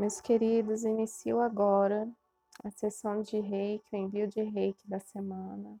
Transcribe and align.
Meus 0.00 0.18
queridos, 0.18 0.82
inicio 0.82 1.42
agora 1.42 2.10
a 2.64 2.70
sessão 2.70 3.20
de 3.20 3.38
reiki, 3.38 3.94
o 3.94 3.96
envio 3.98 4.26
de 4.26 4.40
reiki 4.40 4.88
da 4.88 4.98
semana. 4.98 5.78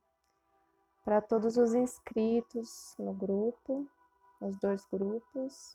Para 1.02 1.22
todos 1.22 1.56
os 1.56 1.72
inscritos 1.72 2.94
no 2.98 3.14
grupo, 3.14 3.88
nos 4.38 4.58
dois 4.58 4.84
grupos, 4.92 5.74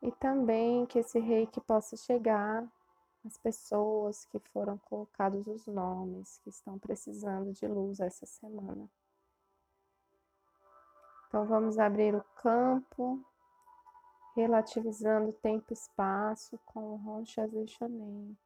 e 0.00 0.10
também 0.12 0.86
que 0.86 1.00
esse 1.00 1.18
reiki 1.18 1.60
possa 1.60 1.94
chegar 1.94 2.66
às 3.22 3.36
pessoas 3.36 4.24
que 4.24 4.38
foram 4.38 4.78
colocados 4.78 5.46
os 5.46 5.66
nomes, 5.66 6.38
que 6.38 6.48
estão 6.48 6.78
precisando 6.78 7.52
de 7.52 7.66
luz 7.66 8.00
essa 8.00 8.24
semana. 8.24 8.88
Então 11.28 11.44
vamos 11.44 11.78
abrir 11.78 12.14
o 12.14 12.24
campo, 12.36 13.22
relativizando 14.34 15.32
tempo 15.34 15.66
e 15.70 15.74
espaço 15.74 16.58
com 16.66 16.94
o 16.94 16.96
Roncha 16.96 17.46
Zeixonem. 17.48 18.36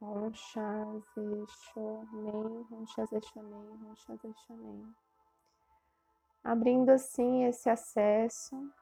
Roncha 0.00 0.84
Zeixonem, 1.14 2.62
Roncha 2.70 3.06
Zeixonem, 3.06 3.76
Roncha 3.84 4.16
Zeixonem. 4.16 4.94
Abrindo 6.44 6.90
assim 6.90 7.44
esse 7.44 7.70
acesso 7.70 8.72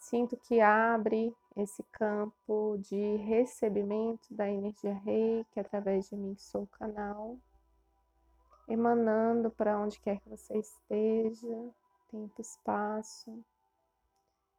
Sinto 0.00 0.34
que 0.36 0.60
abre 0.60 1.32
esse 1.54 1.82
campo 1.92 2.78
de 2.78 3.16
recebimento 3.16 4.34
da 4.34 4.48
energia 4.50 4.94
reiki 4.94 5.60
através 5.60 6.08
de 6.08 6.16
mim, 6.16 6.34
sou 6.36 6.62
o 6.62 6.66
canal, 6.66 7.38
emanando 8.66 9.50
para 9.50 9.78
onde 9.78 10.00
quer 10.00 10.18
que 10.18 10.28
você 10.28 10.58
esteja, 10.58 11.70
tempo, 12.10 12.40
espaço, 12.40 13.30
e 13.30 13.59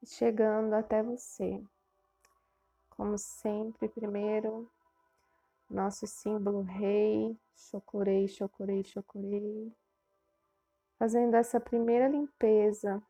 chegando 0.06 0.74
até 0.74 1.02
você. 1.04 1.62
Como 2.90 3.18
sempre, 3.18 3.90
primeiro, 3.90 4.70
nosso 5.70 6.06
símbolo 6.06 6.62
rei, 6.62 7.38
chocorei, 7.56 8.28
chocorei, 8.28 8.84
chocorei, 8.84 9.74
fazendo 10.98 11.36
essa 11.36 11.60
primeira 11.60 12.08
limpeza 12.08 13.02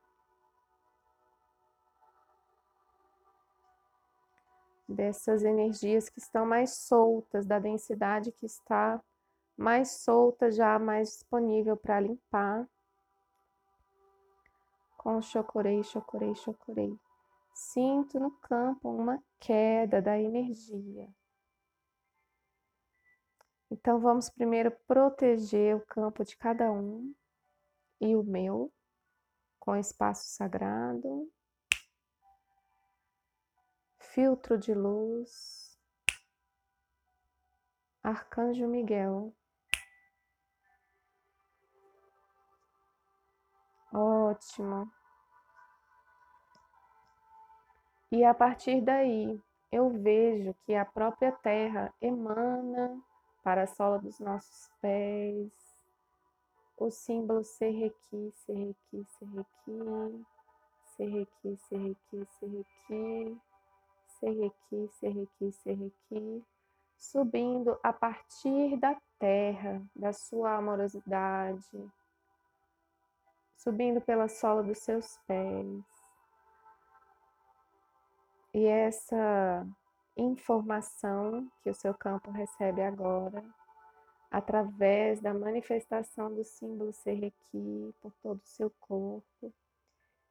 dessas 4.88 5.44
energias 5.44 6.10
que 6.10 6.20
estão 6.20 6.46
mais 6.46 6.76
soltas, 6.76 7.46
da 7.46 7.60
densidade 7.60 8.32
que 8.32 8.46
está 8.46 9.02
mais 9.58 9.92
solta, 10.04 10.52
já 10.52 10.78
mais 10.78 11.10
disponível 11.10 11.78
para 11.78 12.00
limpar. 12.00 12.68
Com 15.02 15.20
chocorei, 15.20 15.84
chocorei, 15.84 16.36
chocorei. 16.36 16.96
Sinto 17.56 18.20
no 18.20 18.30
campo 18.38 18.88
uma 18.88 19.20
queda 19.40 20.00
da 20.00 20.20
energia. 20.20 21.10
Então 23.72 24.00
vamos 24.00 24.30
primeiro 24.30 24.70
proteger 24.88 25.76
o 25.76 25.86
campo 25.88 26.24
de 26.24 26.38
cada 26.38 26.72
um 26.72 27.16
e 28.00 28.16
o 28.16 28.22
meu 28.22 28.72
com 29.60 29.76
espaço 29.76 30.28
sagrado 30.28 31.28
filtro 33.98 34.56
de 34.56 34.76
luz, 34.76 35.76
Arcanjo 38.04 38.68
Miguel. 38.68 39.36
Ótimo. 44.32 44.92
E 48.12 48.24
a 48.24 48.34
partir 48.34 48.82
daí, 48.82 49.42
eu 49.72 49.90
vejo 49.90 50.54
que 50.66 50.76
a 50.76 50.86
própria 50.86 51.32
terra 51.32 51.94
emana 52.02 53.02
para 53.44 53.64
a 53.64 53.68
sola 53.68 54.00
dos 54.00 54.20
nossos 54.20 54.70
pés 54.82 55.52
o 56.78 56.90
símbolo 56.90 57.44
Serrequi, 57.44 58.32
Serrequi, 58.36 59.06
Serrequi, 59.18 60.26
Serrequi, 60.96 61.58
Serrequi, 61.58 62.28
Serrequi 62.38 63.42
serrequi, 64.22 64.88
serrequi, 65.00 65.52
serrequi, 65.52 66.46
subindo 66.96 67.80
a 67.82 67.92
partir 67.92 68.78
da 68.78 68.96
terra, 69.18 69.82
da 69.96 70.14
sua 70.14 70.58
amorosidade, 70.58 71.92
subindo 73.64 74.02
pela 74.02 74.28
sola 74.28 74.64
dos 74.64 74.80
seus 74.80 75.20
pés. 75.28 75.84
E 78.54 78.66
essa 78.66 79.66
informação 80.18 81.48
que 81.62 81.70
o 81.70 81.74
seu 81.74 81.94
campo 81.94 82.32
recebe 82.32 82.82
agora, 82.82 83.46
através 84.32 85.22
da 85.22 85.32
manifestação 85.34 86.34
do 86.34 86.44
símbolo 86.44 86.92
Serrequi 86.92 87.94
por 88.02 88.12
todo 88.24 88.40
o 88.40 88.48
seu 88.48 88.72
corpo, 88.80 89.54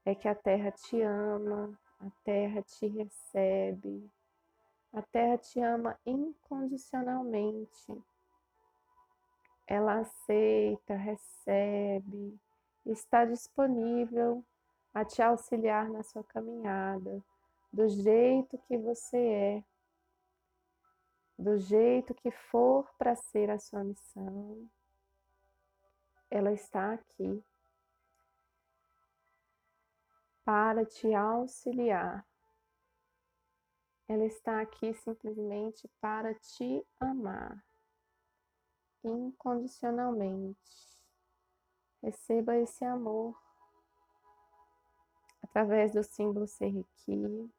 é 0.05 0.13
que 0.15 0.27
a 0.27 0.35
terra 0.35 0.73
te 0.73 1.01
ama, 1.01 1.79
a 2.01 2.11
terra 2.25 2.63
te 2.63 2.89
recebe, 2.89 4.11
a 4.93 5.03
terra 5.03 5.39
te 5.39 5.61
ama 5.61 5.97
incondicionalmente. 6.05 7.97
Ela 9.69 10.01
aceita, 10.01 10.97
recebe, 10.97 12.37
está 12.87 13.25
disponível 13.25 14.45
a 14.93 15.05
te 15.05 15.23
auxiliar 15.23 15.89
na 15.89 16.03
sua 16.03 16.25
caminhada, 16.25 17.23
do 17.73 17.89
jeito 17.89 18.59
que 18.67 18.77
você 18.77 19.17
é, 19.17 19.65
do 21.39 21.57
jeito 21.59 22.15
que 22.15 22.31
for 22.31 22.89
para 22.99 23.15
ser 23.15 23.51
a 23.51 23.59
sua 23.59 23.83
missão. 23.83 24.69
Ela 26.31 26.53
está 26.53 26.93
aqui 26.93 27.43
para 30.45 30.85
te 30.85 31.15
auxiliar. 31.15 32.27
Ela 34.07 34.25
está 34.25 34.61
aqui 34.61 34.93
simplesmente 34.93 35.89
para 36.01 36.35
te 36.35 36.85
amar 36.99 37.65
incondicionalmente. 39.03 41.00
Receba 42.03 42.57
esse 42.57 42.85
amor 42.85 43.35
através 45.43 45.93
do 45.93 46.03
símbolo 46.03 46.47
Serrequi, 46.47 47.51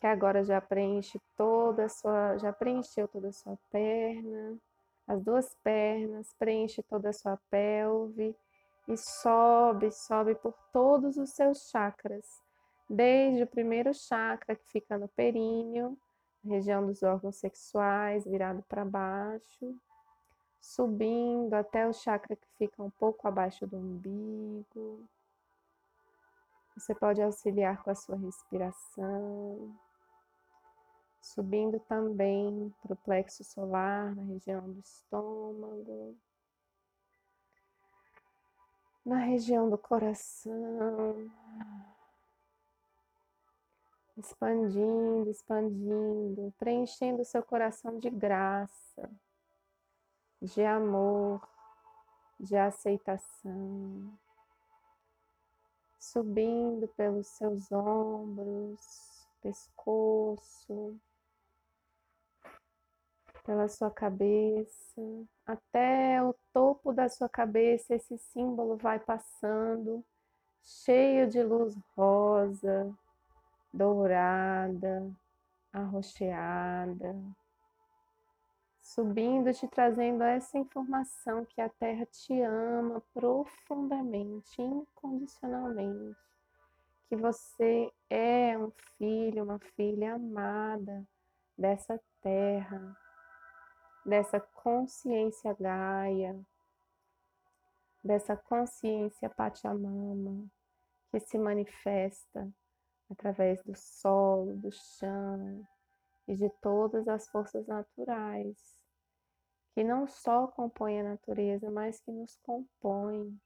que 0.00 0.06
agora 0.06 0.42
já 0.42 0.60
preenche 0.60 1.20
toda 1.36 1.84
a 1.84 1.88
sua, 1.88 2.38
já 2.38 2.52
preencheu 2.52 3.06
toda 3.06 3.28
a 3.28 3.32
sua 3.32 3.58
perna, 3.70 4.58
as 5.06 5.22
duas 5.22 5.54
pernas, 5.62 6.34
preenche 6.38 6.82
toda 6.82 7.10
a 7.10 7.12
sua 7.12 7.38
pelve 7.50 8.34
e 8.86 8.96
sobe, 8.96 9.90
sobe 9.90 10.34
por 10.34 10.54
todos 10.72 11.16
os 11.16 11.30
seus 11.30 11.68
chakras, 11.68 12.42
desde 12.88 13.42
o 13.42 13.46
primeiro 13.46 13.92
chakra 13.92 14.56
que 14.56 14.66
fica 14.66 14.96
no 14.96 15.08
períneo, 15.08 15.96
região 16.44 16.86
dos 16.86 17.02
órgãos 17.02 17.36
sexuais, 17.36 18.24
virado 18.24 18.62
para 18.68 18.84
baixo, 18.84 19.74
subindo 20.60 21.54
até 21.54 21.86
o 21.86 21.92
chakra 21.92 22.36
que 22.36 22.48
fica 22.58 22.82
um 22.82 22.90
pouco 22.90 23.26
abaixo 23.26 23.66
do 23.66 23.76
umbigo. 23.76 25.08
Você 26.76 26.94
pode 26.94 27.20
auxiliar 27.20 27.82
com 27.82 27.90
a 27.90 27.94
sua 27.94 28.16
respiração, 28.16 29.76
subindo 31.20 31.80
também 31.80 32.72
para 32.82 32.92
o 32.92 32.96
plexo 32.96 33.42
solar, 33.42 34.14
na 34.14 34.22
região 34.22 34.70
do 34.72 34.80
estômago. 34.80 36.16
Na 39.04 39.18
região 39.18 39.70
do 39.70 39.78
coração, 39.78 41.30
expandindo, 44.18 45.30
expandindo, 45.30 46.52
preenchendo 46.58 47.24
seu 47.24 47.42
coração 47.42 47.98
de 47.98 48.10
graça, 48.10 49.10
de 50.40 50.64
amor, 50.64 51.40
de 52.38 52.56
aceitação, 52.56 54.12
subindo 55.98 56.86
pelos 56.88 57.26
seus 57.26 57.70
ombros, 57.72 59.26
pescoço, 59.42 60.98
pela 63.44 63.66
sua 63.66 63.90
cabeça, 63.90 65.00
até 65.46 66.22
o 66.22 66.34
topo 66.52 66.92
da 66.92 67.08
sua 67.08 67.28
cabeça, 67.28 67.94
esse 67.94 68.18
símbolo 68.18 68.76
vai 68.76 69.00
passando, 69.00 70.04
cheio 70.62 71.28
de 71.28 71.42
luz 71.42 71.74
rosa, 71.96 72.94
dourada, 73.72 75.10
arroxeada, 75.72 77.16
subindo, 78.88 79.52
te 79.52 79.68
trazendo 79.68 80.24
essa 80.24 80.56
informação 80.56 81.44
que 81.44 81.60
a 81.60 81.68
Terra 81.68 82.06
te 82.06 82.40
ama 82.40 83.02
profundamente, 83.12 84.62
incondicionalmente, 84.62 86.18
que 87.06 87.14
você 87.14 87.92
é 88.08 88.56
um 88.56 88.70
filho, 88.96 89.44
uma 89.44 89.58
filha 89.58 90.14
amada 90.14 91.06
dessa 91.56 92.00
terra, 92.22 92.96
dessa 94.06 94.40
consciência 94.40 95.54
Gaia, 95.60 96.40
dessa 98.02 98.36
consciência 98.36 99.28
Pachamama 99.28 100.46
que 101.10 101.20
se 101.20 101.36
manifesta 101.36 102.50
através 103.10 103.62
do 103.62 103.74
solo, 103.76 104.56
do 104.56 104.70
chão 104.72 105.66
e 106.28 106.36
de 106.36 106.50
todas 106.60 107.08
as 107.08 107.26
forças 107.30 107.66
naturais, 107.66 108.78
que 109.72 109.82
não 109.82 110.06
só 110.06 110.46
compõem 110.46 111.00
a 111.00 111.04
natureza, 111.04 111.70
mas 111.70 111.98
que 112.00 112.12
nos 112.12 112.36
compõem, 112.42 113.40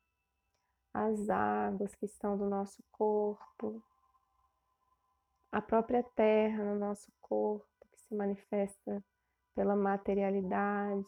as 0.92 1.30
águas 1.30 1.94
que 1.94 2.04
estão 2.04 2.36
do 2.36 2.48
nosso 2.48 2.82
corpo, 2.90 3.82
a 5.52 5.62
própria 5.62 6.02
terra 6.02 6.64
no 6.64 6.78
nosso 6.78 7.10
corpo, 7.20 7.66
que 7.92 8.00
se 8.00 8.14
manifesta 8.14 9.02
pela 9.54 9.76
materialidade, 9.76 11.06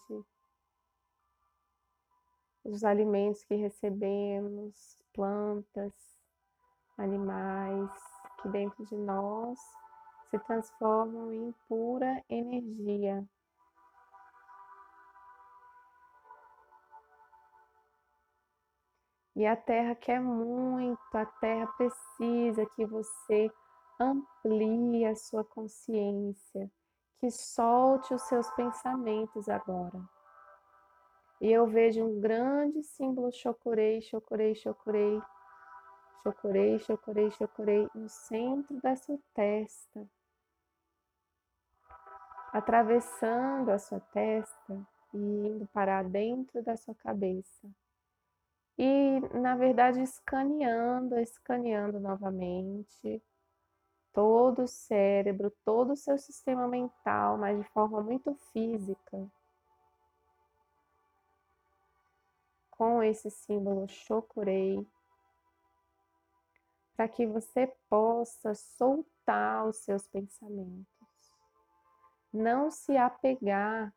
os 2.62 2.84
alimentos 2.84 3.44
que 3.44 3.56
recebemos, 3.56 5.02
plantas, 5.12 5.92
animais 6.96 7.90
que 8.40 8.48
dentro 8.48 8.86
de 8.86 8.96
nós 8.96 9.58
se 10.34 10.38
transformam 10.40 11.32
em 11.32 11.54
pura 11.68 12.24
energia. 12.28 13.24
E 19.36 19.46
a 19.46 19.56
Terra 19.56 19.94
quer 19.94 20.20
muito, 20.20 20.98
a 21.12 21.26
Terra 21.26 21.66
precisa 21.76 22.66
que 22.74 22.84
você 22.84 23.50
amplie 24.00 25.04
a 25.04 25.14
sua 25.14 25.44
consciência, 25.44 26.70
que 27.20 27.30
solte 27.30 28.12
os 28.12 28.22
seus 28.22 28.48
pensamentos 28.50 29.48
agora. 29.48 30.00
E 31.40 31.50
eu 31.50 31.66
vejo 31.66 32.04
um 32.04 32.20
grande 32.20 32.82
símbolo 32.82 33.30
chocorei, 33.32 34.00
chocorei, 34.02 34.54
chocorei, 34.54 35.20
chocorei, 36.22 36.78
chocorei, 36.80 37.30
chocorei 37.32 37.88
no 37.94 38.08
centro 38.08 38.80
da 38.80 38.96
sua 38.96 39.18
testa, 39.34 40.08
atravessando 42.54 43.70
a 43.70 43.78
sua 43.80 43.98
testa 43.98 44.86
e 45.12 45.18
indo 45.18 45.66
para 45.72 46.04
dentro 46.04 46.62
da 46.62 46.76
sua 46.76 46.94
cabeça. 46.94 47.68
E, 48.78 49.18
na 49.36 49.56
verdade, 49.56 50.00
escaneando, 50.00 51.18
escaneando 51.18 51.98
novamente 51.98 53.20
todo 54.12 54.62
o 54.62 54.68
cérebro, 54.68 55.52
todo 55.64 55.94
o 55.94 55.96
seu 55.96 56.16
sistema 56.16 56.68
mental, 56.68 57.36
mas 57.38 57.58
de 57.58 57.68
forma 57.70 58.00
muito 58.00 58.32
física. 58.52 59.28
Com 62.70 63.02
esse 63.02 63.32
símbolo 63.32 63.88
Chokurei, 63.88 64.86
para 66.96 67.08
que 67.08 67.26
você 67.26 67.66
possa 67.88 68.54
soltar 68.54 69.66
os 69.66 69.78
seus 69.78 70.06
pensamentos. 70.06 70.93
Não 72.34 72.68
se 72.68 72.96
apegar 72.96 73.94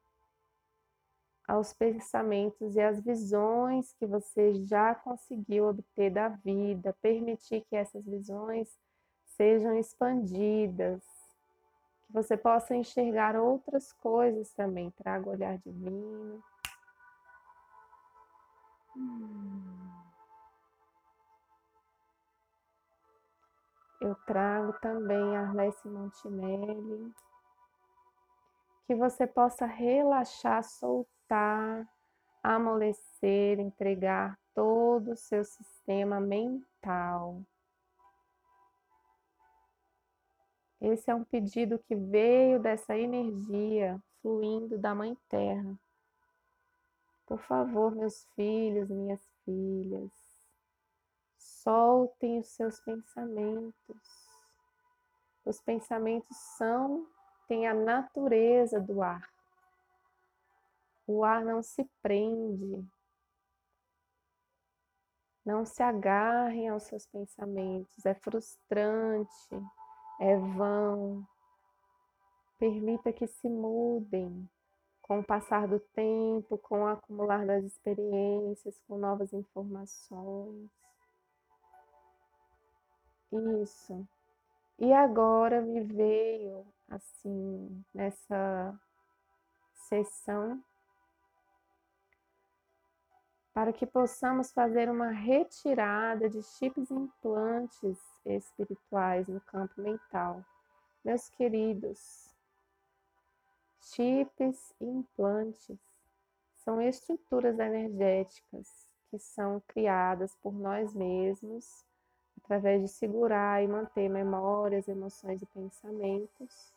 aos 1.48 1.74
pensamentos 1.74 2.76
e 2.76 2.82
às 2.82 3.02
visões 3.02 3.94
que 3.94 4.06
você 4.06 4.54
já 4.66 4.94
conseguiu 4.94 5.68
obter 5.68 6.12
da 6.12 6.28
vida, 6.28 6.96
permitir 7.02 7.66
que 7.68 7.76
essas 7.76 8.06
visões 8.06 8.78
sejam 9.26 9.76
expandidas, 9.76 11.02
que 12.06 12.14
você 12.14 12.38
possa 12.38 12.76
enxergar 12.76 13.36
outras 13.36 13.92
coisas 13.94 14.54
também. 14.54 14.92
Traga 14.92 15.28
o 15.28 15.32
olhar 15.32 15.58
divino. 15.58 16.44
Eu 24.00 24.14
trago 24.28 24.74
também 24.80 25.36
Arlesse 25.36 25.88
Montinelli. 25.88 27.12
Que 28.88 28.96
você 28.96 29.28
possa 29.28 29.68
relaxar, 29.68 30.64
soltar, 30.64 31.88
amolecer, 32.42 33.60
entregar 33.60 34.40
todo 34.56 35.12
o 35.12 35.16
seu 35.16 35.44
sistema 35.44 36.20
mental. 36.20 37.44
Esse 40.82 41.12
é 41.12 41.16
um 41.16 41.24
pedido 41.24 41.78
que 41.78 41.96
veio 41.96 42.60
dessa 42.60 42.98
energia 42.98 44.02
fluindo 44.22 44.78
da 44.78 44.96
Mãe 44.96 45.16
Terra. 45.28 45.78
Por 47.26 47.40
favor, 47.42 47.94
meus 47.94 48.26
filhos, 48.36 48.90
minhas 48.90 49.22
filhas, 49.44 50.28
Soltem 51.68 52.40
os 52.40 52.48
seus 52.48 52.80
pensamentos. 52.80 53.98
Os 55.46 55.60
pensamentos 55.62 56.36
são, 56.58 57.06
têm 57.48 57.68
a 57.68 57.74
natureza 57.74 58.80
do 58.80 59.02
ar. 59.02 59.28
O 61.06 61.24
ar 61.24 61.44
não 61.44 61.64
se 61.64 61.84
prende. 62.02 62.86
Não 65.46 65.66
se 65.66 65.82
agarrem 65.82 66.68
aos 66.68 66.84
seus 66.84 67.06
pensamentos. 67.06 68.06
É 68.06 68.14
frustrante, 68.14 69.56
é 70.20 70.38
vão. 70.38 71.26
Permita 72.60 73.14
que 73.14 73.28
se 73.28 73.48
mudem 73.48 74.50
com 75.02 75.20
o 75.20 75.24
passar 75.24 75.68
do 75.68 75.80
tempo, 75.80 76.58
com 76.58 76.82
o 76.82 76.88
acumular 76.88 77.46
das 77.46 77.64
experiências, 77.64 78.78
com 78.88 78.98
novas 78.98 79.32
informações. 79.32 80.70
Isso. 83.62 84.08
E 84.80 84.94
agora 84.94 85.60
me 85.60 85.82
veio, 85.82 86.64
assim, 86.88 87.84
nessa 87.92 88.80
sessão, 89.74 90.64
para 93.52 93.74
que 93.74 93.88
possamos 93.88 94.52
fazer 94.52 94.88
uma 94.88 95.10
retirada 95.10 96.30
de 96.30 96.44
chips 96.44 96.92
e 96.92 96.94
implantes 96.94 97.98
espirituais 98.24 99.28
no 99.28 99.42
campo 99.42 99.82
mental. 99.82 100.46
Meus 101.04 101.28
queridos, 101.30 102.36
chips 103.82 104.76
e 104.80 104.86
implantes 104.86 105.80
são 106.54 106.80
estruturas 106.80 107.58
energéticas 107.58 108.88
que 109.10 109.18
são 109.18 109.60
criadas 109.68 110.36
por 110.36 110.54
nós 110.54 110.94
mesmos 110.94 111.87
através 112.48 112.82
de 112.82 112.88
segurar 112.88 113.62
e 113.62 113.68
manter 113.68 114.08
memórias, 114.08 114.88
emoções 114.88 115.42
e 115.42 115.46
pensamentos, 115.48 116.74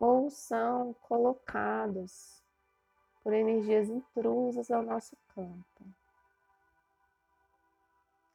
ou 0.00 0.28
são 0.28 0.92
colocados 1.02 2.42
por 3.22 3.32
energias 3.32 3.88
intrusas 3.88 4.72
ao 4.72 4.82
nosso 4.82 5.16
campo. 5.32 5.84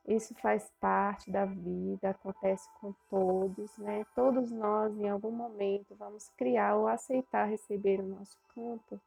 Isso 0.07 0.33
faz 0.35 0.71
parte 0.79 1.29
da 1.29 1.43
vida, 1.43 2.11
acontece 2.11 2.69
com 2.79 2.93
todos, 3.09 3.77
né? 3.77 4.05
Todos 4.15 4.51
nós, 4.51 4.95
em 4.97 5.09
algum 5.09 5.31
momento, 5.31 5.95
vamos 5.95 6.29
criar 6.37 6.75
ou 6.75 6.87
aceitar 6.87 7.49
receber 7.49 7.99
o 7.99 8.07
nosso 8.07 8.37
campo 8.53 9.01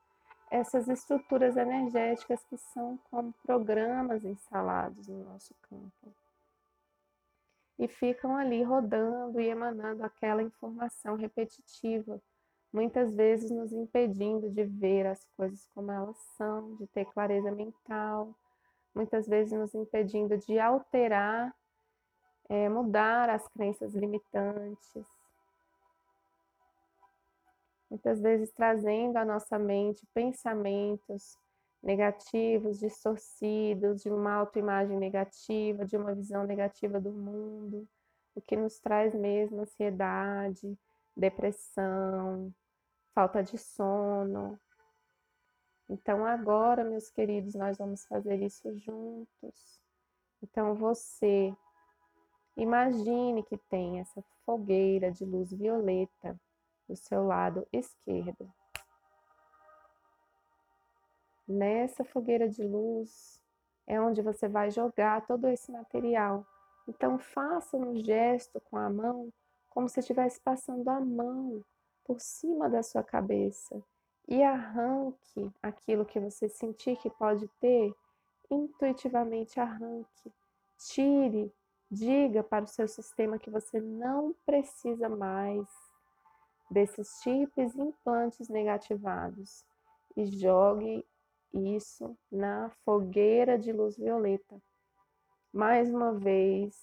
essas 0.51 0.89
estruturas 0.89 1.57
energéticas 1.57 2.45
que 2.45 2.57
são 2.57 2.99
como 3.11 3.33
programas 3.45 4.25
instalados 4.25 5.09
no 5.09 5.25
nosso 5.25 5.55
campo. 5.63 6.15
E 7.79 7.87
ficam 7.87 8.37
ali 8.37 8.63
rodando 8.63 9.41
e 9.41 9.49
emanando 9.49 10.05
aquela 10.05 10.43
informação 10.43 11.17
repetitiva, 11.17 12.21
muitas 12.73 13.15
vezes 13.15 13.51
nos 13.51 13.73
impedindo 13.73 14.51
de 14.51 14.65
ver 14.65 15.07
as 15.07 15.25
coisas 15.37 15.69
como 15.75 15.91
elas 15.91 16.19
são, 16.37 16.75
de 16.77 16.87
ter 16.89 17.05
clareza 17.07 17.51
mental, 17.53 18.35
muitas 18.95 19.29
vezes 19.29 19.53
nos 19.53 19.75
impedindo 19.75 20.37
de 20.39 20.59
alterar, 20.59 21.55
é, 22.49 22.69
mudar 22.69 23.31
as 23.31 23.47
crenças 23.49 23.95
limitantes 23.95 25.18
muitas 27.91 28.21
vezes 28.21 28.53
trazendo 28.53 29.17
à 29.17 29.25
nossa 29.25 29.59
mente 29.59 30.07
pensamentos 30.15 31.37
negativos, 31.83 32.79
distorcidos, 32.79 34.03
de 34.03 34.11
uma 34.11 34.35
autoimagem 34.35 34.97
negativa, 34.99 35.85
de 35.85 35.97
uma 35.97 36.15
visão 36.15 36.45
negativa 36.45 37.01
do 37.01 37.13
mundo, 37.13 37.89
o 38.35 38.41
que 38.41 38.57
nos 38.57 38.79
traz 38.79 39.15
mesmo 39.15 39.61
ansiedade, 39.61 40.77
depressão, 41.17 42.53
falta 43.15 43.43
de 43.43 43.57
sono. 43.57 44.59
Então, 45.89 46.25
agora, 46.25 46.85
meus 46.85 47.11
queridos, 47.11 47.55
nós 47.55 47.79
vamos 47.79 48.05
fazer 48.07 48.43
isso 48.43 48.77
juntos. 48.77 49.81
Então, 50.43 50.75
você 50.75 51.57
Imagine 52.59 53.45
que 53.45 53.57
tem 53.57 54.01
essa 54.01 54.21
fogueira 54.45 55.13
de 55.13 55.25
luz 55.25 55.53
violeta 55.53 56.37
do 56.89 56.97
seu 56.97 57.27
lado 57.27 57.67
esquerdo. 57.73 58.51
Nessa 61.47 62.05
fogueira 62.05 62.49
de 62.49 62.63
luz 62.63 63.41
é 63.87 64.01
onde 64.01 64.23
você 64.23 64.49
vai 64.49 64.71
jogar 64.71 65.27
todo 65.27 65.49
esse 65.49 65.71
material. 65.71 66.47
Então 66.87 67.19
faça 67.19 67.77
um 67.77 67.97
gesto 67.97 68.61
com 68.61 68.77
a 68.77 68.89
mão 68.89 69.33
como 69.69 69.89
se 69.89 70.01
estivesse 70.01 70.41
passando 70.41 70.89
a 70.89 71.01
mão 71.01 71.63
por 72.05 72.21
cima 72.21 72.69
da 72.69 72.83
sua 72.83 73.03
cabeça 73.03 73.83
e 74.27 74.43
arranque 74.43 75.53
aquilo 75.63 76.05
que 76.05 76.19
você 76.19 76.49
sentir 76.49 76.97
que 76.97 77.09
pode 77.11 77.47
ter, 77.61 77.95
intuitivamente 78.51 79.61
arranque, 79.61 80.33
tire 80.77 81.53
Diga 81.91 82.43
para 82.43 82.65
o 82.65 82.69
seu 82.69 82.87
sistema 82.87 83.39
que 83.39 83.49
você 83.49 83.81
não 83.81 84.35
precisa 84.45 85.09
mais 85.09 85.67
desses 86.71 87.21
chips 87.23 87.75
implantes 87.77 88.49
negativados. 88.49 89.65
E 90.17 90.27
jogue 90.27 91.05
isso 91.53 92.17
na 92.31 92.71
fogueira 92.85 93.59
de 93.59 93.73
luz 93.73 93.97
violeta. 93.97 94.61
Mais 95.53 95.93
uma 95.93 96.13
vez, 96.13 96.77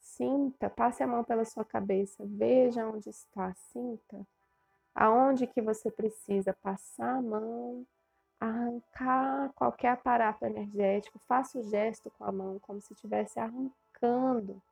sinta, 0.00 0.70
passe 0.70 1.02
a 1.02 1.06
mão 1.06 1.24
pela 1.24 1.44
sua 1.44 1.64
cabeça, 1.64 2.24
veja 2.26 2.86
onde 2.86 3.08
está, 3.08 3.52
sinta. 3.54 4.26
Aonde 4.94 5.46
que 5.46 5.62
você 5.62 5.90
precisa 5.90 6.52
passar 6.62 7.16
a 7.16 7.22
mão, 7.22 7.86
arrancar 8.38 9.52
qualquer 9.54 9.92
aparato 9.92 10.44
energético, 10.44 11.18
faça 11.20 11.58
o 11.58 11.62
gesto 11.62 12.10
com 12.10 12.24
a 12.24 12.32
mão 12.32 12.58
como 12.60 12.80
se 12.80 12.92
estivesse 12.92 13.38
arrancando. 13.40 14.62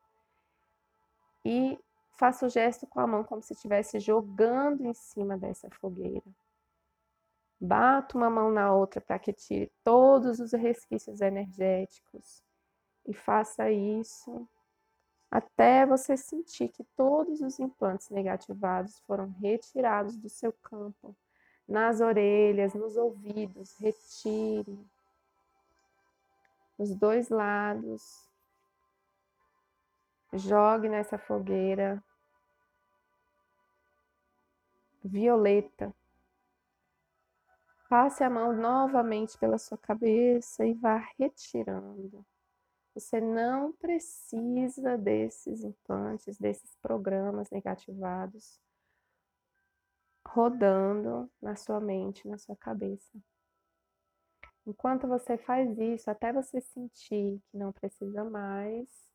E 1.44 1.78
faça 2.19 2.47
o 2.47 2.49
gesto 2.49 2.87
com 2.87 3.00
a 3.00 3.07
mão 3.07 3.25
como 3.25 3.43
se 3.43 3.52
estivesse 3.52 3.99
jogando 3.99 4.85
em 4.87 4.95
cima 4.95 5.37
dessa 5.37 5.69
fogueira. 5.71 6.25
Bata 7.61 8.17
uma 8.17 8.31
mão 8.31 8.50
na 8.50 8.73
outra 8.73 9.00
para 9.00 9.19
que 9.19 9.33
tire 9.33 9.71
todos 9.85 10.40
os 10.40 10.52
resquícios 10.52 11.21
energéticos 11.21 12.43
e 13.07 13.12
faça 13.12 13.71
isso 13.71 14.49
até 15.31 15.87
você 15.87 16.17
sentir 16.17 16.69
que 16.69 16.83
todos 16.97 17.40
os 17.40 17.61
implantes 17.61 18.11
negativados 18.11 18.99
foram 19.00 19.31
retirados 19.40 20.17
do 20.17 20.29
seu 20.29 20.52
campo, 20.52 21.14
nas 21.69 22.00
orelhas, 22.00 22.75
nos 22.75 22.97
ouvidos, 22.97 23.76
retire. 23.79 24.79
Os 26.76 26.95
dois 26.97 27.29
lados, 27.29 28.29
Jogue 30.32 30.88
nessa 30.88 31.18
fogueira 31.18 32.02
violeta. 35.02 35.94
Passe 37.88 38.22
a 38.22 38.30
mão 38.30 38.52
novamente 38.52 39.37
pela 39.38 39.58
sua 39.58 39.76
cabeça 39.76 40.64
e 40.64 40.75
vá 40.75 40.96
retirando. 41.18 42.25
Você 42.94 43.20
não 43.20 43.72
precisa 43.72 44.96
desses 44.96 45.64
implantes, 45.64 46.38
desses 46.38 46.76
programas 46.76 47.50
negativados 47.50 48.60
rodando 50.26 51.28
na 51.42 51.56
sua 51.56 51.80
mente, 51.80 52.28
na 52.28 52.38
sua 52.38 52.54
cabeça. 52.56 53.18
Enquanto 54.66 55.08
você 55.08 55.37
faz 55.37 55.76
isso, 55.78 56.10
até 56.10 56.32
você 56.32 56.60
sentir 56.60 57.40
que 57.50 57.56
não 57.56 57.72
precisa 57.72 58.22
mais, 58.22 59.10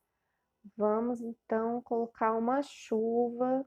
Vamos 0.76 1.22
então 1.22 1.82
colocar 1.82 2.34
uma 2.34 2.64
chuva 2.64 3.66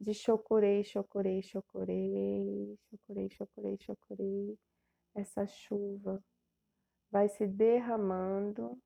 de 0.00 0.14
chocorei, 0.14 0.84
chocorei, 0.84 1.42
chocorei, 1.42 2.78
chocorei, 2.88 3.30
chocorei, 3.30 3.78
chocorei. 3.78 4.58
Essa 5.14 5.46
chuva 5.46 6.22
vai 7.10 7.28
se 7.28 7.46
derramando 7.46 8.80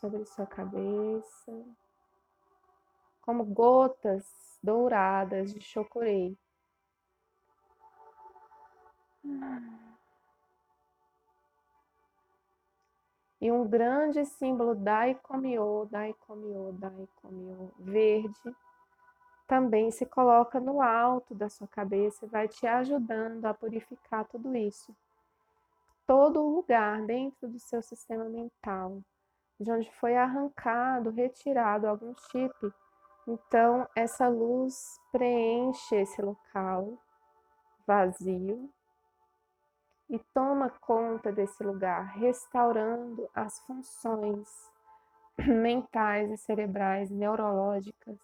sobre 0.00 0.24
sua 0.24 0.46
cabeça, 0.46 1.64
como 3.20 3.44
gotas 3.44 4.58
douradas 4.62 5.52
de 5.52 5.60
chocorei. 5.60 6.38
Ah. 9.24 9.85
E 13.40 13.52
um 13.52 13.68
grande 13.68 14.24
símbolo 14.24 14.74
Daikomyo, 14.74 15.86
Daikomyo, 15.90 16.72
Daikomyo, 16.72 17.72
verde, 17.78 18.56
também 19.46 19.90
se 19.90 20.06
coloca 20.06 20.58
no 20.58 20.80
alto 20.80 21.34
da 21.34 21.48
sua 21.48 21.68
cabeça 21.68 22.24
e 22.24 22.28
vai 22.28 22.48
te 22.48 22.66
ajudando 22.66 23.44
a 23.44 23.54
purificar 23.54 24.24
tudo 24.24 24.56
isso. 24.56 24.94
Todo 26.06 26.40
lugar 26.40 27.02
dentro 27.02 27.48
do 27.48 27.58
seu 27.58 27.82
sistema 27.82 28.24
mental, 28.24 29.00
de 29.60 29.70
onde 29.70 29.90
foi 29.92 30.16
arrancado, 30.16 31.10
retirado 31.10 31.86
algum 31.86 32.14
chip, 32.30 32.72
então 33.26 33.88
essa 33.94 34.28
luz 34.28 35.00
preenche 35.12 35.96
esse 35.96 36.22
local 36.22 36.96
vazio 37.86 38.70
e 40.08 40.18
toma 40.32 40.70
conta 40.80 41.32
desse 41.32 41.62
lugar, 41.64 42.16
restaurando 42.16 43.28
as 43.34 43.58
funções 43.60 44.48
mentais 45.38 46.30
e 46.30 46.36
cerebrais, 46.36 47.10
neurológicas 47.10 48.18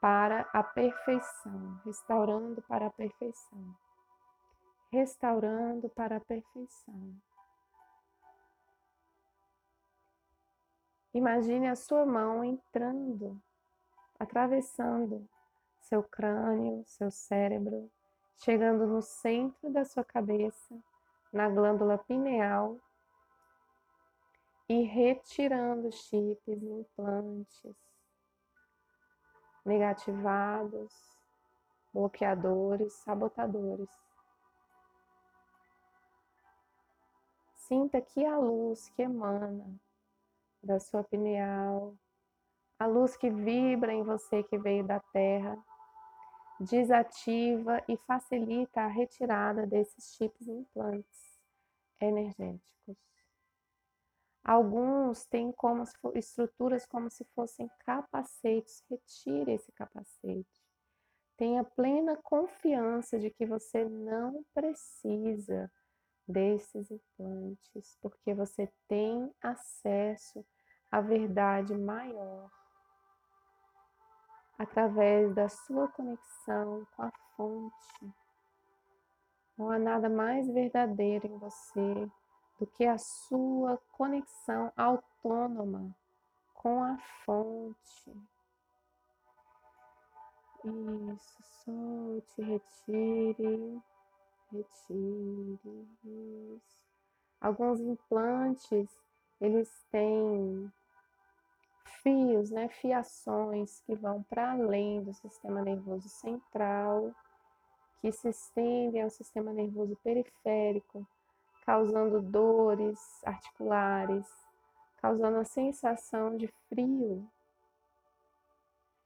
para 0.00 0.48
a 0.52 0.62
perfeição, 0.62 1.80
restaurando 1.84 2.62
para 2.62 2.86
a 2.86 2.90
perfeição, 2.90 3.76
restaurando 4.90 5.88
para 5.90 6.16
a 6.16 6.20
perfeição. 6.20 7.14
Imagine 11.14 11.68
a 11.68 11.76
sua 11.76 12.06
mão 12.06 12.42
entrando, 12.42 13.40
atravessando 14.18 15.28
seu 15.80 16.02
crânio, 16.02 16.82
seu 16.86 17.10
cérebro, 17.10 17.90
chegando 18.38 18.86
no 18.86 19.02
centro 19.02 19.70
da 19.70 19.84
sua 19.84 20.02
cabeça 20.02 20.74
na 21.32 21.48
glândula 21.48 21.98
pineal 21.98 22.78
e 24.68 24.82
retirando 24.82 25.90
chips 25.90 26.62
implantes 26.62 27.76
negativados, 29.64 30.92
bloqueadores, 31.92 32.92
sabotadores. 32.94 33.88
Sinta 37.54 38.00
que 38.00 38.24
a 38.24 38.36
luz 38.36 38.88
que 38.90 39.02
emana 39.02 39.80
da 40.62 40.78
sua 40.78 41.02
pineal, 41.04 41.94
a 42.78 42.86
luz 42.86 43.16
que 43.16 43.30
vibra 43.30 43.92
em 43.92 44.02
você 44.02 44.42
que 44.42 44.58
veio 44.58 44.84
da 44.84 45.00
Terra, 45.12 45.56
desativa 46.60 47.82
e 47.88 47.96
facilita 48.06 48.82
a 48.82 48.86
retirada 48.86 49.66
desses 49.66 50.14
chips 50.14 50.46
implantes 50.46 51.40
energéticos. 52.00 52.96
Alguns 54.44 55.24
têm 55.26 55.52
como 55.52 55.84
estruturas 56.14 56.84
como 56.84 57.08
se 57.08 57.24
fossem 57.34 57.70
capacetes. 57.80 58.82
Retire 58.90 59.52
esse 59.52 59.70
capacete. 59.72 60.62
Tenha 61.36 61.62
plena 61.62 62.16
confiança 62.16 63.18
de 63.18 63.30
que 63.30 63.46
você 63.46 63.84
não 63.84 64.44
precisa 64.52 65.70
desses 66.26 66.90
implantes, 66.90 67.96
porque 68.00 68.34
você 68.34 68.72
tem 68.88 69.32
acesso 69.40 70.44
à 70.90 71.00
verdade 71.00 71.74
maior 71.76 72.50
através 74.58 75.34
da 75.34 75.48
sua 75.48 75.88
conexão 75.88 76.86
com 76.96 77.02
a 77.02 77.12
fonte. 77.36 78.14
Não 79.56 79.70
há 79.70 79.78
nada 79.78 80.08
mais 80.08 80.48
verdadeiro 80.48 81.26
em 81.26 81.38
você 81.38 82.10
do 82.58 82.66
que 82.66 82.84
a 82.84 82.98
sua 82.98 83.78
conexão 83.92 84.72
autônoma 84.76 85.94
com 86.54 86.82
a 86.82 86.96
fonte. 87.24 88.12
Isso, 90.64 91.42
solte, 91.64 92.42
retire, 92.42 93.82
retire. 94.52 95.88
Isso. 96.04 96.82
Alguns 97.40 97.80
implantes, 97.80 98.88
eles 99.40 99.84
têm 99.90 100.72
fios, 102.02 102.50
né, 102.50 102.68
fiações 102.68 103.80
que 103.80 103.94
vão 103.94 104.22
para 104.22 104.52
além 104.52 105.02
do 105.02 105.12
sistema 105.12 105.62
nervoso 105.62 106.08
central, 106.08 107.14
que 108.00 108.10
se 108.10 108.28
estendem 108.28 109.02
ao 109.02 109.10
sistema 109.10 109.52
nervoso 109.52 109.96
periférico, 110.02 111.06
causando 111.64 112.20
dores 112.20 112.98
articulares, 113.24 114.26
causando 114.96 115.38
a 115.38 115.44
sensação 115.44 116.36
de 116.36 116.48
frio 116.68 117.28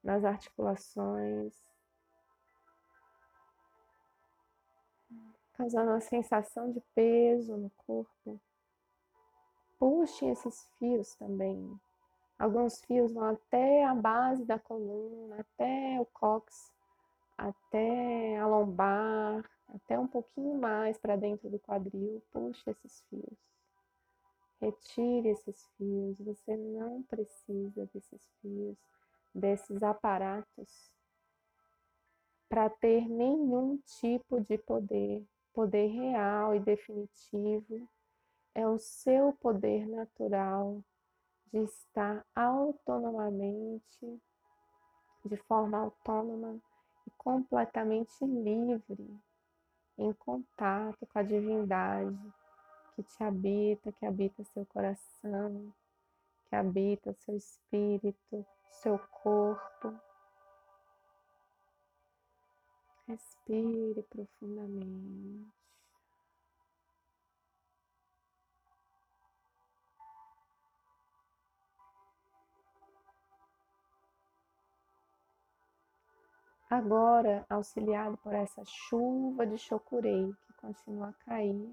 nas 0.02 0.24
articulações, 0.24 1.54
causando 5.54 5.90
uma 5.90 6.00
sensação 6.00 6.70
de 6.70 6.80
peso 6.94 7.56
no 7.56 7.70
corpo. 7.86 8.40
Puxe 9.78 10.26
esses 10.26 10.66
fios 10.78 11.14
também. 11.16 11.78
Alguns 12.38 12.84
fios 12.84 13.12
vão 13.12 13.30
até 13.30 13.84
a 13.84 13.94
base 13.94 14.44
da 14.44 14.58
coluna, 14.58 15.40
até 15.40 15.98
o 16.00 16.04
cóccix, 16.06 16.70
até 17.36 18.36
a 18.36 18.46
lombar, 18.46 19.42
até 19.68 19.98
um 19.98 20.06
pouquinho 20.06 20.60
mais 20.60 20.98
para 20.98 21.16
dentro 21.16 21.48
do 21.48 21.58
quadril. 21.58 22.22
Puxe 22.30 22.70
esses 22.70 23.02
fios. 23.08 23.38
Retire 24.60 25.28
esses 25.28 25.66
fios. 25.76 26.18
Você 26.18 26.56
não 26.56 27.02
precisa 27.04 27.86
desses 27.86 28.28
fios, 28.40 28.76
desses 29.34 29.82
aparatos 29.82 30.90
para 32.48 32.68
ter 32.70 33.08
nenhum 33.08 33.78
tipo 34.00 34.40
de 34.40 34.58
poder. 34.58 35.24
Poder 35.52 35.86
real 35.86 36.54
e 36.54 36.60
definitivo 36.60 37.88
é 38.54 38.68
o 38.68 38.78
seu 38.78 39.32
poder 39.32 39.86
natural 39.88 40.82
de 41.52 41.58
estar 41.64 42.24
autonomamente, 42.34 44.20
de 45.24 45.36
forma 45.48 45.78
autônoma 45.78 46.60
e 47.06 47.10
completamente 47.16 48.24
livre, 48.24 49.20
em 49.98 50.12
contato 50.12 51.06
com 51.06 51.18
a 51.18 51.22
divindade 51.22 52.34
que 52.94 53.02
te 53.02 53.22
habita, 53.22 53.92
que 53.92 54.06
habita 54.06 54.44
seu 54.44 54.64
coração, 54.66 55.72
que 56.48 56.56
habita 56.56 57.12
seu 57.14 57.36
espírito, 57.36 58.46
seu 58.82 58.98
corpo. 59.10 59.94
Respire 63.06 64.02
profundamente. 64.02 65.65
Agora, 76.68 77.46
auxiliado 77.48 78.16
por 78.16 78.34
essa 78.34 78.64
chuva 78.64 79.46
de 79.46 79.56
chocurei 79.56 80.34
que 80.46 80.52
continua 80.54 81.10
a 81.10 81.24
cair, 81.24 81.72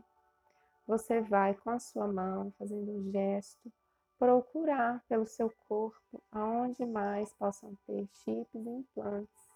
você 0.85 1.19
vai 1.19 1.55
com 1.55 1.71
a 1.71 1.79
sua 1.79 2.07
mão, 2.07 2.53
fazendo 2.59 2.91
um 2.91 3.11
gesto, 3.11 3.71
procurar 4.19 5.03
pelo 5.09 5.25
seu 5.25 5.51
corpo 5.67 6.21
aonde 6.31 6.85
mais 6.85 7.33
possam 7.33 7.75
ter 7.87 8.07
chips 8.23 8.53
e 8.53 8.69
implantes. 8.69 9.49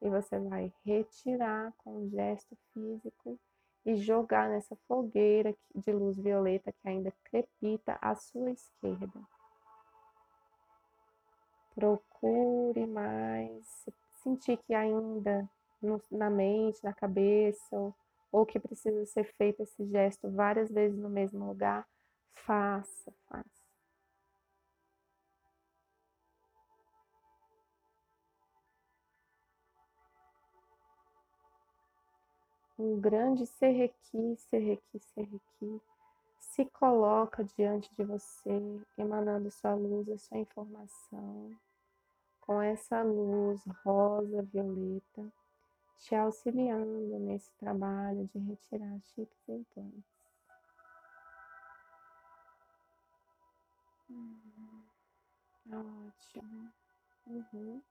E 0.00 0.08
você 0.08 0.38
vai 0.38 0.72
retirar 0.82 1.70
com 1.78 1.98
um 1.98 2.08
gesto 2.08 2.56
físico 2.72 3.38
e 3.84 3.96
jogar 3.96 4.48
nessa 4.48 4.74
fogueira 4.88 5.54
de 5.74 5.92
luz 5.92 6.16
violeta 6.16 6.72
que 6.72 6.88
ainda 6.88 7.12
crepita 7.24 7.98
à 8.00 8.14
sua 8.14 8.50
esquerda. 8.50 9.20
Procure 11.74 12.86
mais 12.86 13.86
sentir 14.24 14.56
que 14.66 14.74
ainda 14.74 15.48
no, 15.80 16.02
na 16.10 16.30
mente, 16.30 16.82
na 16.82 16.94
cabeça, 16.94 17.76
ou, 17.76 17.94
ou 18.32 18.46
que 18.46 18.58
precisa 18.58 19.04
ser 19.06 19.24
feito 19.36 19.62
esse 19.62 19.84
gesto 19.86 20.30
várias 20.30 20.70
vezes 20.70 20.98
no 20.98 21.10
mesmo 21.10 21.46
lugar, 21.46 21.86
faça, 22.32 23.12
faça. 23.28 23.64
Um 32.76 33.00
grande 33.00 33.46
serrequi, 33.46 34.36
serrequi, 34.36 34.98
serrequi 34.98 35.80
se 36.40 36.64
coloca 36.66 37.44
diante 37.44 37.92
de 37.94 38.04
você, 38.04 38.60
emanando 38.98 39.50
sua 39.50 39.74
luz, 39.74 40.08
a 40.08 40.18
sua 40.18 40.38
informação 40.38 41.56
com 42.46 42.62
essa 42.62 43.02
luz 43.02 43.62
rosa, 43.84 44.42
violeta, 44.44 45.32
te 45.98 46.14
auxiliando 46.14 47.18
nesse 47.20 47.52
trabalho 47.58 48.28
de 48.34 48.38
retirar 48.40 49.00
chips 49.02 49.48
e 49.48 49.52
implantes. 49.52 50.04
Hum, 54.08 54.84
ótimo. 55.70 56.72
Uhum. 57.26 57.82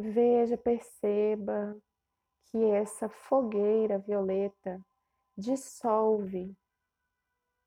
Veja, 0.00 0.56
perceba 0.56 1.76
que 2.46 2.64
essa 2.70 3.06
fogueira 3.06 3.98
violeta 3.98 4.80
dissolve, 5.36 6.56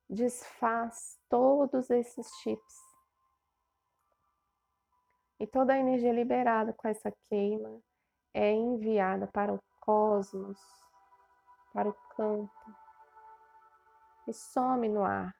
desfaz 0.09 1.19
todos 1.29 1.91
esses 1.91 2.27
chips. 2.37 2.75
E 5.39 5.45
toda 5.45 5.73
a 5.73 5.77
energia 5.77 6.11
liberada 6.11 6.73
com 6.73 6.87
essa 6.87 7.11
queima 7.29 7.79
é 8.33 8.51
enviada 8.51 9.27
para 9.27 9.53
o 9.53 9.61
cosmos, 9.79 10.59
para 11.71 11.89
o 11.89 11.93
campo, 12.15 12.75
e 14.27 14.33
some 14.33 14.89
no 14.89 15.03
ar. 15.03 15.35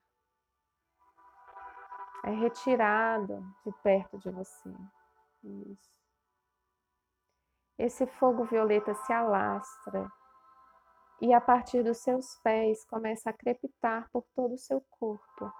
É 2.23 2.29
retirado 2.29 3.43
de 3.65 3.71
perto 3.81 4.19
de 4.19 4.29
você. 4.29 4.69
Isso 5.43 6.02
esse 7.77 8.05
fogo 8.05 8.43
violeta 8.45 8.93
se 8.93 9.11
alastra 9.11 10.11
e 11.21 11.33
a 11.33 11.39
partir 11.39 11.83
dos 11.83 11.99
seus 11.99 12.35
pés 12.39 12.85
começa 12.85 13.29
a 13.29 13.33
crepitar 13.33 14.09
por 14.11 14.23
todo 14.35 14.53
o 14.53 14.57
seu 14.57 14.81
corpo. 14.99 15.51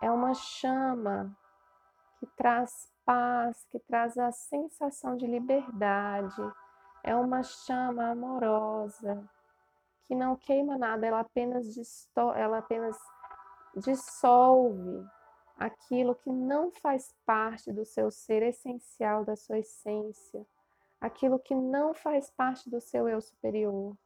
É 0.00 0.10
uma 0.10 0.34
chama 0.34 1.34
que 2.18 2.26
traz 2.36 2.92
paz, 3.04 3.64
que 3.70 3.78
traz 3.78 4.18
a 4.18 4.30
sensação 4.30 5.16
de 5.16 5.26
liberdade. 5.26 6.42
É 7.02 7.16
uma 7.16 7.42
chama 7.42 8.10
amorosa 8.10 9.28
que 10.06 10.14
não 10.14 10.36
queima 10.36 10.76
nada, 10.76 11.06
ela 11.06 11.20
apenas, 11.20 11.66
ela 12.36 12.58
apenas 12.58 12.96
dissolve 13.76 15.06
aquilo 15.56 16.14
que 16.14 16.30
não 16.30 16.70
faz 16.70 17.14
parte 17.24 17.72
do 17.72 17.84
seu 17.84 18.10
ser 18.10 18.42
essencial, 18.42 19.24
da 19.24 19.36
sua 19.36 19.60
essência 19.60 20.46
aquilo 21.02 21.36
que 21.36 21.52
não 21.52 21.92
faz 21.92 22.30
parte 22.30 22.70
do 22.70 22.80
seu 22.80 23.08
eu 23.08 23.20
superior, 23.20 23.98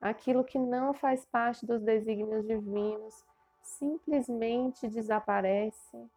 aquilo 0.00 0.42
que 0.42 0.58
não 0.58 0.92
faz 0.92 1.24
parte 1.24 1.64
dos 1.64 1.80
desígnios 1.80 2.44
divinos, 2.44 3.24
simplesmente 3.62 4.88
desaparece, 4.88 6.10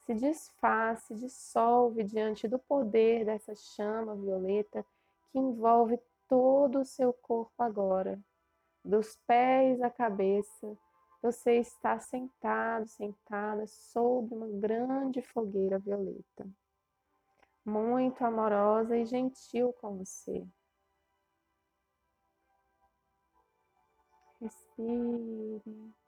se 0.00 0.12
desfaz, 0.12 1.04
se 1.04 1.14
dissolve 1.14 2.04
diante 2.04 2.46
do 2.46 2.58
poder 2.58 3.24
dessa 3.24 3.54
chama 3.54 4.14
violeta 4.14 4.84
que 5.32 5.38
envolve 5.38 5.98
todo 6.28 6.80
o 6.80 6.84
seu 6.84 7.10
corpo 7.10 7.62
agora, 7.62 8.20
dos 8.84 9.16
pés 9.26 9.80
à 9.80 9.88
cabeça. 9.88 10.76
Você 11.22 11.54
está 11.56 11.98
sentado, 11.98 12.86
sentada 12.88 13.66
sobre 13.66 14.34
uma 14.34 14.48
grande 14.48 15.22
fogueira 15.22 15.78
violeta 15.78 16.46
muito 17.64 18.24
amorosa 18.24 18.96
e 18.96 19.04
gentil 19.04 19.72
com 19.74 19.96
você. 19.98 20.46
Respire. 24.40 25.99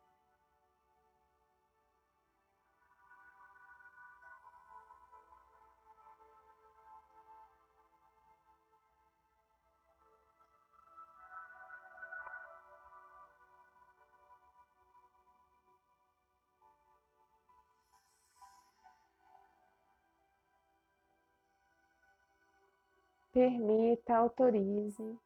Permita, 23.43 24.15
autorize 24.19 25.19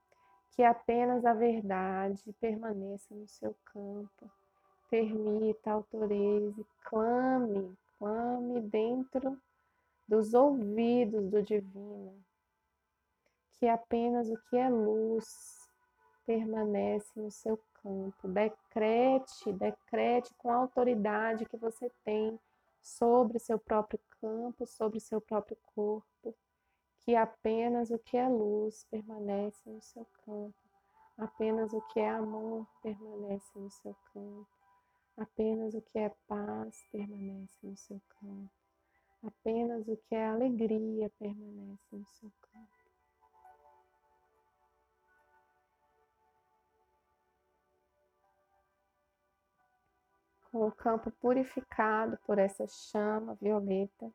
que 0.52 0.62
apenas 0.62 1.22
a 1.26 1.34
verdade 1.34 2.32
permaneça 2.40 3.14
no 3.14 3.28
seu 3.28 3.54
campo. 3.66 4.30
Permita, 4.88 5.72
autorize, 5.72 6.64
clame, 6.86 7.76
clame 7.98 8.62
dentro 8.62 9.38
dos 10.08 10.32
ouvidos 10.32 11.28
do 11.28 11.42
divino, 11.42 12.18
que 13.56 13.68
apenas 13.68 14.30
o 14.30 14.38
que 14.48 14.56
é 14.56 14.70
luz 14.70 15.68
permanece 16.24 17.20
no 17.20 17.30
seu 17.30 17.60
campo. 17.82 18.28
Decrete, 18.28 19.52
decrete 19.52 20.32
com 20.38 20.50
a 20.50 20.56
autoridade 20.56 21.44
que 21.44 21.58
você 21.58 21.92
tem 22.02 22.40
sobre 22.80 23.38
seu 23.38 23.58
próprio 23.58 24.00
campo, 24.22 24.66
sobre 24.66 25.00
seu 25.00 25.20
próprio 25.20 25.58
corpo, 25.74 26.34
que 27.06 27.14
apenas 27.14 27.92
o 27.92 28.00
que 28.00 28.16
é 28.16 28.28
luz 28.28 28.84
permanece 28.90 29.70
no 29.70 29.80
seu 29.80 30.04
campo, 30.24 30.56
apenas 31.16 31.72
o 31.72 31.80
que 31.82 32.00
é 32.00 32.08
amor 32.10 32.66
permanece 32.82 33.56
no 33.56 33.70
seu 33.70 33.94
campo, 34.12 34.48
apenas 35.16 35.72
o 35.72 35.80
que 35.80 36.00
é 36.00 36.12
paz 36.26 36.84
permanece 36.90 37.56
no 37.62 37.76
seu 37.76 38.02
campo, 38.20 38.50
apenas 39.22 39.86
o 39.86 39.96
que 39.96 40.16
é 40.16 40.26
alegria 40.26 41.08
permanece 41.16 41.86
no 41.92 42.04
seu 42.08 42.32
campo. 42.42 42.76
com 50.50 50.66
o 50.66 50.72
campo 50.72 51.10
purificado 51.20 52.18
por 52.24 52.38
essa 52.38 52.66
chama 52.66 53.34
violeta. 53.34 54.10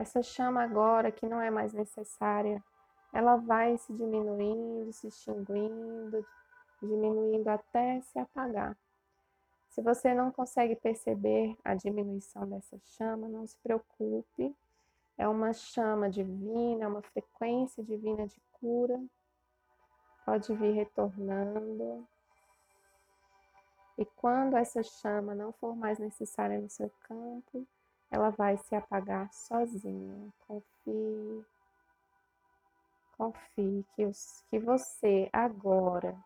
Essa 0.00 0.22
chama 0.22 0.62
agora 0.62 1.12
que 1.12 1.28
não 1.28 1.42
é 1.42 1.50
mais 1.50 1.74
necessária, 1.74 2.64
ela 3.12 3.36
vai 3.36 3.76
se 3.76 3.92
diminuindo, 3.92 4.90
se 4.94 5.08
extinguindo, 5.08 6.26
diminuindo 6.80 7.46
até 7.48 8.00
se 8.00 8.18
apagar. 8.18 8.74
Se 9.68 9.82
você 9.82 10.14
não 10.14 10.32
consegue 10.32 10.74
perceber 10.74 11.54
a 11.62 11.74
diminuição 11.74 12.48
dessa 12.48 12.78
chama, 12.96 13.28
não 13.28 13.46
se 13.46 13.58
preocupe. 13.58 14.56
É 15.18 15.28
uma 15.28 15.52
chama 15.52 16.08
divina, 16.08 16.84
é 16.84 16.88
uma 16.88 17.02
frequência 17.02 17.84
divina 17.84 18.26
de 18.26 18.40
cura. 18.52 18.98
Pode 20.24 20.54
vir 20.54 20.72
retornando, 20.72 22.08
e 23.98 24.06
quando 24.16 24.56
essa 24.56 24.82
chama 24.82 25.34
não 25.34 25.52
for 25.52 25.76
mais 25.76 25.98
necessária 25.98 26.58
no 26.58 26.70
seu 26.70 26.90
campo, 27.02 27.66
ela 28.10 28.30
vai 28.30 28.56
se 28.58 28.74
apagar 28.74 29.32
sozinha. 29.32 30.32
Confie, 30.46 31.46
confie 33.16 33.86
que, 33.94 34.04
os, 34.04 34.44
que 34.50 34.58
você 34.58 35.30
agora 35.32 36.16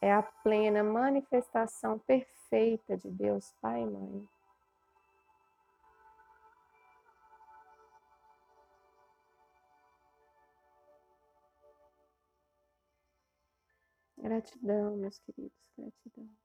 é 0.00 0.12
a 0.12 0.22
plena 0.22 0.82
manifestação 0.82 1.98
perfeita 2.00 2.96
de 2.96 3.10
Deus 3.10 3.54
Pai 3.60 3.82
e 3.82 3.86
Mãe. 3.86 4.28
Gratidão, 14.18 14.96
meus 14.96 15.18
queridos, 15.18 15.52
gratidão. 15.76 16.43